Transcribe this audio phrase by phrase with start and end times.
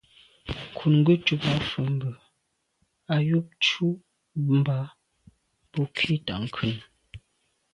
[0.71, 2.11] Ŋkrʉ̀n gə́ cúp à’ fə́ mbə́
[3.13, 3.85] á yûp cú
[4.57, 4.79] mbɑ́
[5.71, 6.75] bú khǐ tà’ ŋkrʉ̀n.